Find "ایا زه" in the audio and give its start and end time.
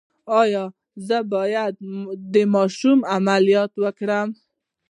0.41-1.17